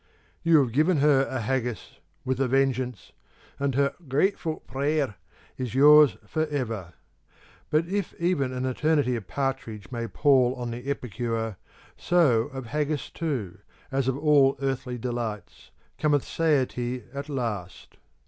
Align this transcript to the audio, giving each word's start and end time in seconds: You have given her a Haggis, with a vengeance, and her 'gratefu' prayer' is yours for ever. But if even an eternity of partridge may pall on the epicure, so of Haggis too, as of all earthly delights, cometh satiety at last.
You 0.41 0.57
have 0.63 0.71
given 0.71 0.97
her 0.97 1.27
a 1.29 1.39
Haggis, 1.41 1.99
with 2.25 2.39
a 2.41 2.47
vengeance, 2.47 3.11
and 3.59 3.75
her 3.75 3.93
'gratefu' 4.07 4.65
prayer' 4.65 5.13
is 5.59 5.75
yours 5.75 6.17
for 6.25 6.47
ever. 6.47 6.93
But 7.69 7.85
if 7.87 8.15
even 8.19 8.51
an 8.51 8.65
eternity 8.65 9.15
of 9.15 9.27
partridge 9.27 9.91
may 9.91 10.07
pall 10.07 10.55
on 10.55 10.71
the 10.71 10.89
epicure, 10.89 11.57
so 11.97 12.47
of 12.47 12.65
Haggis 12.65 13.11
too, 13.11 13.59
as 13.91 14.07
of 14.07 14.17
all 14.17 14.57
earthly 14.59 14.97
delights, 14.97 15.69
cometh 15.99 16.23
satiety 16.23 17.03
at 17.13 17.29
last. 17.29 17.97